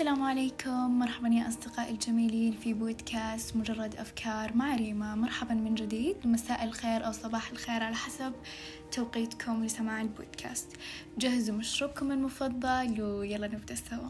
السلام 0.00 0.22
عليكم. 0.22 0.98
مرحبا 0.98 1.28
يا 1.28 1.48
أصدقائي 1.48 1.90
الجميلين 1.90 2.52
في 2.52 2.74
بودكاست 2.74 3.56
مجرد 3.56 3.96
أفكار 3.96 4.56
مع 4.56 4.76
ريما. 4.76 5.14
مرحبا 5.14 5.54
من 5.54 5.74
جديد. 5.74 6.16
مساء 6.24 6.64
الخير 6.64 7.06
أو 7.06 7.12
صباح 7.12 7.50
الخير 7.50 7.82
على 7.82 7.96
حسب 7.96 8.32
توقيتكم 8.92 9.64
لسماع 9.64 10.00
البودكاست. 10.00 10.76
جهزوا 11.18 11.56
مشروبكم 11.56 12.12
المفضل 12.12 13.02
ويلا 13.02 13.46
نبدأ 13.46 13.74
سوا. 13.74 14.08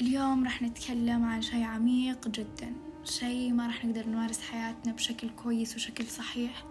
اليوم 0.00 0.44
راح 0.44 0.62
نتكلم 0.62 1.24
عن 1.24 1.42
شيء 1.42 1.62
عميق 1.64 2.28
جدا. 2.28 2.72
شيء 3.04 3.52
ما 3.52 3.66
راح 3.66 3.84
نقدر 3.84 4.08
نمارس 4.08 4.40
حياتنا 4.40 4.92
بشكل 4.92 5.28
كويس 5.28 5.76
وشكل 5.76 6.06
صحيح. 6.06 6.64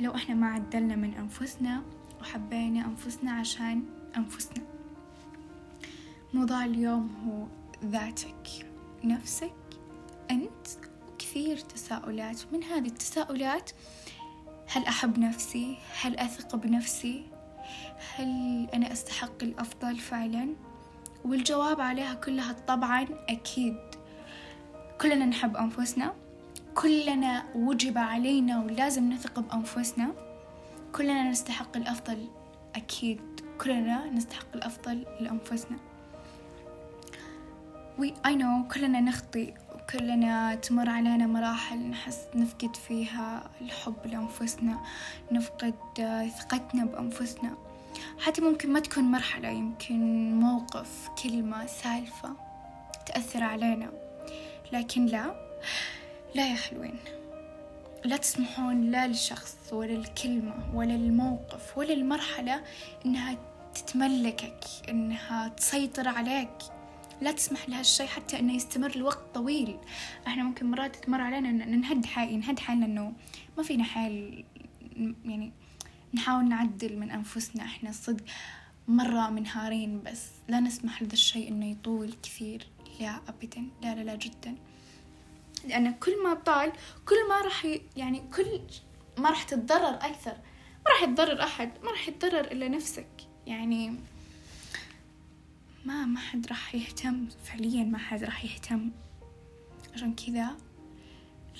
لو 0.00 0.14
إحنا 0.14 0.34
ما 0.34 0.46
عدلنا 0.46 0.96
من 0.96 1.14
أنفسنا 1.14 1.82
وحبينا 2.20 2.86
أنفسنا 2.86 3.32
عشان 3.32 3.84
أنفسنا. 4.16 4.79
موضوع 6.34 6.64
اليوم 6.64 7.10
هو 7.26 7.46
ذاتك 7.88 8.66
نفسك 9.04 9.52
أنت 10.30 10.66
وكثير 11.12 11.58
تساؤلات 11.58 12.40
من 12.52 12.64
هذه 12.64 12.86
التساؤلات 12.86 13.70
هل 14.68 14.84
أحب 14.84 15.18
نفسي؟ 15.18 15.78
هل 16.00 16.18
أثق 16.18 16.56
بنفسي؟ 16.56 17.26
هل 18.16 18.28
أنا 18.74 18.92
أستحق 18.92 19.42
الأفضل 19.42 19.96
فعلا؟ 19.96 20.54
والجواب 21.24 21.80
عليها 21.80 22.14
كلها 22.14 22.52
طبعا 22.52 23.06
أكيد 23.28 23.76
كلنا 25.00 25.26
نحب 25.26 25.56
أنفسنا 25.56 26.14
كلنا 26.74 27.44
وجب 27.54 27.98
علينا 27.98 28.64
ولازم 28.64 29.12
نثق 29.12 29.40
بأنفسنا 29.40 30.12
كلنا 30.92 31.30
نستحق 31.30 31.76
الأفضل 31.76 32.28
أكيد 32.74 33.20
كلنا 33.60 34.10
نستحق 34.10 34.46
الأفضل 34.54 35.06
لأنفسنا 35.20 35.78
وي 38.00 38.14
اي 38.26 38.36
نو 38.36 38.68
كلنا 38.68 39.00
نخطئ 39.00 39.54
وكلنا 39.74 40.54
تمر 40.54 40.88
علينا 40.90 41.26
مراحل 41.26 41.78
نحس 41.78 42.18
نفقد 42.34 42.76
فيها 42.76 43.50
الحب 43.60 43.94
لأنفسنا 44.04 44.78
نفقد 45.32 45.74
ثقتنا 46.38 46.84
بأنفسنا. 46.84 47.56
حتى 48.20 48.40
ممكن 48.40 48.72
ما 48.72 48.80
تكون 48.80 49.04
مرحلة 49.04 49.48
يمكن 49.48 50.32
موقف 50.40 51.08
كلمة 51.22 51.66
سالفة 51.66 52.36
تأثر 53.06 53.44
علينا. 53.44 53.90
لكن 54.72 55.06
لا 55.06 55.34
لا 56.34 56.50
يا 56.50 56.56
حلوين. 56.56 56.98
لا 58.04 58.16
تسمحون 58.16 58.90
لا 58.90 59.06
للشخص 59.06 59.56
ولا 59.72 59.92
الكلمة 59.92 60.54
ولا 60.74 60.94
الموقف 60.94 61.78
ولا 61.78 61.92
المرحلة 61.92 62.62
إنها 63.06 63.36
تتملكك 63.74 64.64
إنها 64.88 65.48
تسيطر 65.48 66.08
عليك. 66.08 66.58
لا 67.20 67.32
تسمح 67.32 67.68
لها 67.68 67.80
الشيء 67.80 68.06
حتى 68.06 68.38
إنه 68.38 68.54
يستمر 68.54 68.96
لوقت 68.96 69.34
طويل. 69.34 69.76
إحنا 70.26 70.42
ممكن 70.42 70.70
مرات 70.70 70.96
تمر 70.96 71.20
علينا 71.20 71.48
ان 71.48 71.80
نهد 71.80 72.06
حالي 72.06 72.36
نهد 72.36 72.58
حالنا 72.58 72.86
إنه 72.86 73.12
ما 73.56 73.62
فينا 73.62 73.84
حال 73.84 74.44
يعني 75.24 75.52
نحاول 76.14 76.48
نعدل 76.48 76.98
من 76.98 77.10
أنفسنا 77.10 77.64
إحنا 77.64 77.92
صدق 77.92 78.24
مرة 78.88 79.30
منهارين 79.30 80.02
بس 80.02 80.26
لا 80.48 80.60
نسمح 80.60 81.02
لهذا 81.02 81.12
الشيء 81.12 81.48
إنه 81.48 81.70
يطول 81.70 82.12
كثير. 82.22 82.66
لا 83.00 83.20
ابدا. 83.28 83.68
لا 83.82 83.94
لا 83.94 84.00
لا 84.00 84.14
جدا. 84.14 84.56
لأن 85.68 85.92
كل 85.92 86.22
ما 86.24 86.34
طال 86.34 86.72
كل 87.06 87.28
ما 87.28 87.40
راح 87.40 87.66
يعني 87.96 88.22
كل 88.36 88.60
ما 89.18 89.30
راح 89.30 89.42
تتضرر 89.42 89.94
أكثر. 89.94 90.36
ما 90.86 90.90
راح 90.92 91.02
يتضرر 91.02 91.42
أحد 91.42 91.70
ما 91.82 91.90
راح 91.90 92.08
يتضرر 92.08 92.52
إلا 92.52 92.68
نفسك. 92.68 93.08
يعني 93.46 93.96
ما 95.84 96.06
ما 96.06 96.20
حد 96.20 96.46
راح 96.46 96.74
يهتم 96.74 97.28
فعليا 97.44 97.84
ما 97.84 97.98
حد 97.98 98.24
راح 98.24 98.44
يهتم. 98.44 98.90
عشان 99.94 100.14
كذا 100.14 100.56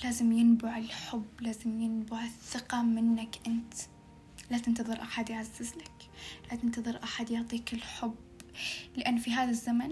لازم 0.03 0.31
ينبع 0.31 0.77
الحب 0.77 1.25
لازم 1.39 1.81
ينبع 1.81 2.23
الثقة 2.23 2.81
منك 2.81 3.35
أنت. 3.47 3.73
لا 4.51 4.57
تنتظر 4.57 5.01
أحد 5.01 5.29
يعزز 5.29 5.73
لك 5.75 6.09
لا 6.51 6.57
تنتظر 6.57 6.99
أحد 7.03 7.31
يعطيك 7.31 7.73
الحب. 7.73 8.15
لأن 8.95 9.17
في 9.17 9.33
هذا 9.33 9.49
الزمن 9.49 9.91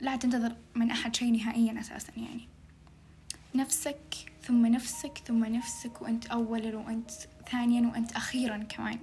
لا 0.00 0.16
تنتظر 0.16 0.56
من 0.74 0.90
أحد 0.90 1.16
شيء 1.16 1.32
نهائيا 1.32 1.80
أساسا 1.80 2.12
يعني. 2.16 2.48
نفسك 3.54 4.32
ثم 4.42 4.66
نفسك 4.66 5.18
ثم 5.26 5.44
نفسك 5.44 6.02
وأنت 6.02 6.26
أولا 6.26 6.76
وأنت 6.76 7.10
ثانيا 7.50 7.88
وأنت 7.88 8.12
أخيرا 8.12 8.56
كمان. 8.58 8.98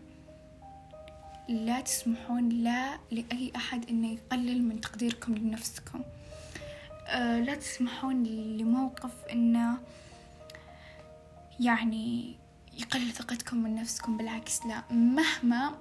لا 1.50 1.82
تسمحون 1.82 2.50
لا 2.50 3.00
لأي 3.12 3.52
أحد 3.56 3.90
إنه 3.90 4.12
يقلل 4.12 4.64
من 4.64 4.82
تقديركم 4.82 5.36
لنفسكم. 5.36 6.02
أه 7.08 7.40
لا 7.40 7.56
تسمحون 7.56 8.24
لموقف 8.24 9.12
إنه 9.32 9.78
يعني 11.60 12.36
يقلل 12.78 13.12
ثقتكم 13.12 13.58
من 13.58 13.76
نفسكم 13.76 14.18
بالعكس 14.18 14.66
لا. 14.66 14.84
مهما 14.92 15.76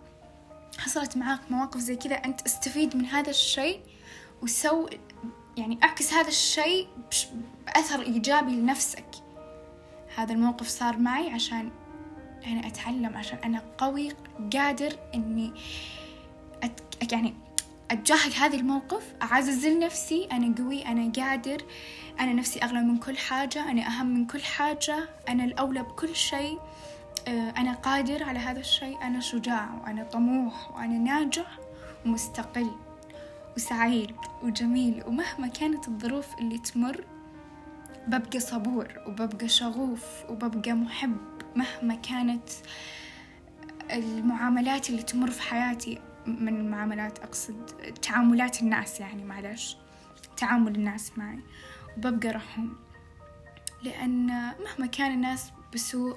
حصلت 0.79 1.17
معاك 1.17 1.41
مواقف 1.51 1.81
زي 1.81 1.97
كذا 1.97 2.15
أنت 2.15 2.41
استفيد 2.43 2.97
من 2.97 3.07
هذا 3.07 3.31
الشيء 3.31 3.81
وسو 4.43 4.89
يعني 5.57 5.79
أعكس 5.83 6.13
هذا 6.13 6.29
الشيء 6.29 6.89
بأثر 7.67 8.03
إيجابي 8.03 8.53
لنفسك. 8.53 9.07
هذا 10.17 10.33
الموقف 10.33 10.69
صار 10.69 10.97
معي 10.97 11.31
عشان 11.31 11.71
أنا 12.47 12.67
أتعلم 12.67 13.17
عشان 13.17 13.39
أنا 13.45 13.63
قوي 13.79 14.09
قادر 14.53 14.93
إني 15.15 15.53
أت... 16.63 17.13
يعني 17.13 17.35
أتجاهل 17.91 18.33
هذا 18.33 18.57
الموقف 18.57 19.15
أعزز 19.23 19.67
نفسي 19.67 20.29
أنا 20.33 20.55
قوي 20.59 20.87
أنا 20.87 21.13
قادر 21.13 21.63
أنا 22.21 22.33
نفسي 22.33 22.59
أغلى 22.63 22.81
من 22.81 22.97
كل 22.97 23.17
حاجة 23.19 23.71
أنا 23.71 23.87
أهم 23.87 24.07
من 24.07 24.27
كل 24.27 24.43
حاجة 24.43 25.09
أنا 25.29 25.45
الأولى 25.45 25.83
بكل 25.83 26.17
شيء 26.17 26.59
آه، 27.29 27.51
أنا 27.59 27.73
قادر 27.73 28.23
على 28.25 28.39
هذا 28.39 28.61
الشيء 28.61 29.03
أنا 29.03 29.21
شجاع 29.21 29.69
وأنا 29.83 30.05
طموح 30.05 30.71
وأنا 30.71 30.99
ناجح 30.99 31.59
ومستقل 32.07 32.71
وسعيد 33.57 34.15
وجميل 34.43 35.03
ومهما 35.07 35.49
كانت 35.49 35.89
الظروف 35.89 36.39
اللي 36.39 36.59
تمر 36.59 37.05
ببقى 38.07 38.41
صبور 38.41 38.89
وببقى 39.07 39.49
شغوف 39.49 40.05
وببقى 40.29 40.73
محب. 40.73 41.17
مهما 41.57 41.95
كانت 41.95 42.49
المعاملات 43.91 44.91
اللي 44.91 45.03
تمر 45.03 45.31
في 45.31 45.43
حياتي 45.43 46.01
من 46.27 46.57
المعاملات 46.57 47.19
أقصد 47.19 47.67
تعاملات 48.03 48.63
الناس 48.63 49.01
يعني 49.01 49.25
معلش 49.25 49.77
تعامل 50.37 50.75
الناس 50.75 51.19
معي 51.19 51.39
وببقى 51.97 52.29
رحوم 52.29 52.77
لأن 53.83 54.27
مهما 54.65 54.87
كان 54.87 55.13
الناس 55.13 55.51
بسوء 55.75 56.17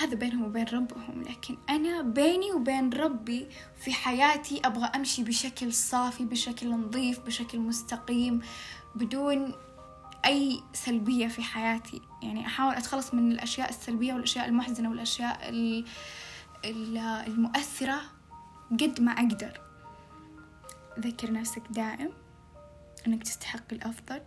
هذا 0.00 0.14
بينهم 0.14 0.44
وبين 0.44 0.64
ربهم. 0.64 1.22
لكن 1.22 1.56
أنا 1.70 2.02
بيني 2.02 2.52
وبين 2.52 2.92
ربي 2.92 3.46
في 3.80 3.92
حياتي 3.92 4.60
أبغى 4.64 4.84
أمشي 4.84 5.24
بشكل 5.24 5.72
صافي 5.72 6.24
بشكل 6.24 6.70
نظيف 6.70 7.20
بشكل 7.20 7.58
مستقيم 7.58 8.40
بدون 8.94 9.52
أي 10.24 10.60
سلبية 10.72 11.28
في 11.28 11.42
حياتي. 11.42 12.00
يعني 12.22 12.46
أحاول 12.46 12.74
أتخلص 12.74 13.14
من 13.14 13.32
الأشياء 13.32 13.70
السلبية 13.70 14.14
والأشياء 14.14 14.48
المحزنة 14.48 14.90
والأشياء 14.90 15.38
المؤثرة 17.26 18.00
قد 18.70 19.00
ما 19.00 19.12
أقدر. 19.12 19.60
ذكر 21.00 21.32
نفسك 21.32 21.62
دائم 21.70 22.10
أنك 23.06 23.22
تستحق 23.22 23.72
الأفضل. 23.72 24.20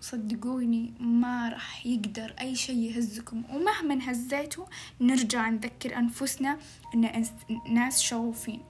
وصدقوني 0.00 0.94
ما 1.00 1.48
راح 1.48 1.86
يقدر 1.86 2.34
أي 2.40 2.56
شيء 2.56 2.76
يهزكم. 2.76 3.42
ومهما 3.50 4.10
هزيتوا 4.10 4.66
نرجع 5.00 5.48
نذكر 5.48 5.96
أنفسنا 5.96 6.58
أن 6.94 7.24
ناس 7.70 8.02
شغوفين 8.02 8.62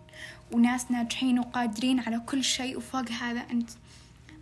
وناس 0.52 0.90
ناجحين 0.90 1.38
وقادرين 1.38 2.00
على 2.00 2.18
كل 2.18 2.44
شيء. 2.44 2.76
وفوق 2.76 3.10
هذا 3.10 3.40
أنت 3.40 3.70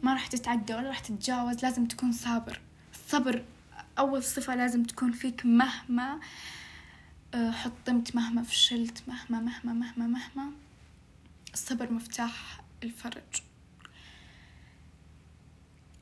ما 0.03 0.13
راح 0.13 0.27
تتعدى 0.27 0.75
ولا 0.75 0.89
راح 0.89 0.99
تتجاوز 0.99 1.63
لازم 1.63 1.87
تكون 1.87 2.13
صابر. 2.13 2.61
الصبر 2.95 3.45
أول 3.99 4.23
صفة 4.23 4.55
لازم 4.55 4.83
تكون 4.83 5.13
فيك 5.13 5.47
مهما 5.47 6.21
آه، 7.35 7.51
حطمت 7.51 8.17
مهما 8.17 8.43
فشلت 8.43 9.03
مهما 9.09 9.41
مهما 9.41 9.73
مهما 9.73 10.07
مهما. 10.07 10.51
الصبر 11.55 11.93
مفتاح 11.93 12.61
الفرج. 12.83 13.43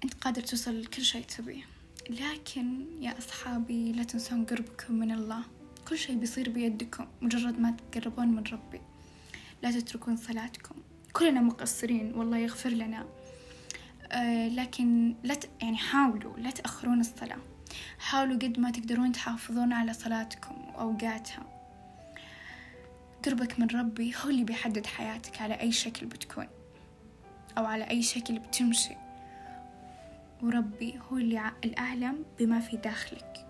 أنت 0.04 0.14
قادر 0.14 0.42
توصل 0.42 0.80
لكل 0.82 1.04
شيء 1.04 1.24
تبيه. 1.24 1.64
لكن 2.10 2.86
يا 3.00 3.18
أصحابي 3.18 3.92
لا 3.92 4.04
تنسون 4.04 4.44
قربكم 4.44 4.94
من 4.94 5.10
الله. 5.10 5.42
كل 5.88 5.98
شيء 5.98 6.16
بيصير 6.16 6.50
بيدكم 6.50 7.06
مجرد 7.22 7.60
ما 7.60 7.76
تقربون 7.92 8.28
من 8.28 8.44
ربي. 8.52 8.80
لا 9.62 9.70
تتركون 9.70 10.16
صلاتكم. 10.16 10.74
كلنا 11.12 11.40
مقصرين 11.40 12.14
والله 12.14 12.38
يغفر 12.38 12.70
لنا. 12.70 13.06
لكن 14.48 15.14
لا. 15.22 15.36
يعني 15.62 15.76
حاولوا 15.76 16.36
لا 16.36 16.50
تأخرون 16.50 17.00
الصلاة. 17.00 17.38
حاولوا 17.98 18.36
قد 18.36 18.58
ما 18.58 18.70
تقدرون 18.70 19.12
تحافظون 19.12 19.72
على 19.72 19.92
صلاتكم 19.92 20.54
وأوقاتها. 20.74 21.42
قربك 23.24 23.60
من 23.60 23.66
ربي 23.66 24.14
هو 24.24 24.30
اللي 24.30 24.44
بيحدد 24.44 24.86
حياتك 24.86 25.42
على 25.42 25.60
أي 25.60 25.72
شكل 25.72 26.06
بتكون 26.06 26.46
أو 27.58 27.64
على 27.66 27.90
أي 27.90 28.02
شكل 28.02 28.38
بتمشي. 28.38 28.94
وربي 30.42 31.00
هو 31.10 31.16
اللي 31.16 31.52
الأعلم 31.64 32.24
بما 32.38 32.60
في 32.60 32.76
داخلك. 32.76 33.46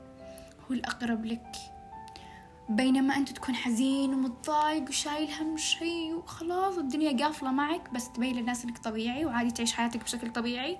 هو 0.71 0.75
الأقرب 0.75 1.25
لك. 1.25 1.57
بينما 2.69 3.17
أنت 3.17 3.29
تكون 3.29 3.55
حزين 3.55 4.15
ومتضايق 4.15 4.89
وشايل 4.89 5.31
هم 5.41 5.57
شيء 5.57 6.15
وخلاص 6.15 6.79
الدنيا 6.79 7.25
قافلة 7.25 7.53
معك 7.53 7.91
بس 7.93 8.13
تبين 8.13 8.37
للناس 8.37 8.65
إنك 8.65 8.79
طبيعي 8.79 9.25
وعادي 9.25 9.51
تعيش 9.51 9.73
حياتك 9.73 10.05
بشكل 10.05 10.33
طبيعي. 10.33 10.79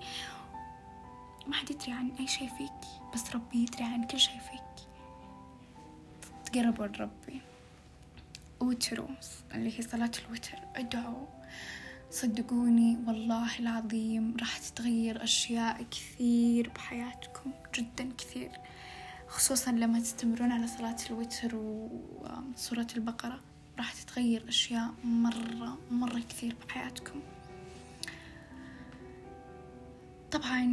ما 1.47 1.55
حد 1.55 1.71
يدري 1.71 1.93
عن 1.93 2.13
أي 2.21 2.27
شيء 2.27 2.49
فيك 2.49 2.89
بس 3.15 3.35
ربي 3.35 3.63
يدري 3.63 3.85
عن 3.85 4.05
كل 4.05 4.19
شيء 4.19 4.39
فيك. 4.39 4.89
تقربوا 6.45 6.87
لربي 6.87 7.41
وتروا 8.61 9.09
اللي 9.55 9.79
هي 9.79 9.83
صلاة 9.83 10.11
الوتر. 10.27 10.59
ادعوا 10.77 11.27
صدقوني 12.11 12.99
والله 13.07 13.59
العظيم 13.59 14.37
راح 14.41 14.59
تتغير 14.59 15.25
أشياء 15.25 15.83
كثير 15.83 16.69
بحياتكم 16.69 17.53
جدا 17.75 18.13
كثير. 18.19 18.51
خصوصا 19.35 19.73
لما 19.73 20.01
تستمرون 20.01 20.53
على 20.53 20.67
صلاة 20.67 20.97
الوتر 21.11 21.57
وسورة 21.57 22.87
البقرة 22.97 23.41
راح 23.79 23.93
تتغير 23.93 24.49
أشياء 24.49 24.95
مرة 25.05 25.79
مرة 25.91 26.19
كثير 26.19 26.57
بحياتكم. 26.69 27.21
طبعا 30.31 30.65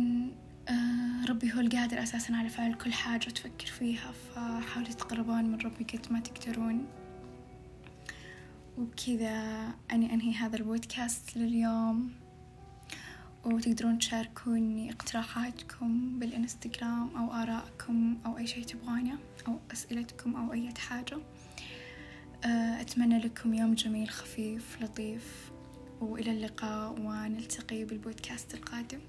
آه، 0.69 1.25
ربي 1.29 1.53
هو 1.53 1.59
القادر 1.59 2.03
أساسا 2.03 2.33
على 2.33 2.49
فعل 2.49 2.73
كل 2.73 2.93
حاجة 2.93 3.29
تفكر 3.29 3.65
فيها 3.65 4.11
فحاولوا 4.11 4.91
تقربون 4.91 5.43
من 5.43 5.59
ربي 5.59 5.83
قد 5.83 6.11
ما 6.11 6.19
تقدرون. 6.19 6.87
وبكذا 8.77 9.67
أني 9.91 10.13
أنهي 10.13 10.33
هذا 10.33 10.57
البودكاست 10.57 11.37
لليوم. 11.37 12.20
وتقدرون 13.45 13.97
تشاركوني 13.97 14.91
اقتراحاتكم 14.91 16.19
بالإنستغرام 16.19 17.17
أو 17.17 17.33
آرائكم 17.33 18.17
أو 18.25 18.37
أي 18.37 18.47
شيء 18.47 18.63
تبغونه 18.63 19.17
أو 19.47 19.59
أسئلتكم 19.71 20.35
أو 20.35 20.53
أي 20.53 20.73
حاجة. 20.77 21.17
آه، 22.45 22.81
أتمنى 22.81 23.19
لكم 23.19 23.53
يوم 23.53 23.73
جميل 23.73 24.09
خفيف 24.09 24.81
لطيف 24.81 25.51
وإلى 26.01 26.31
اللقاء 26.31 26.99
ونلتقي 26.99 27.85
بالبودكاست 27.85 28.53
القادم. 28.53 28.99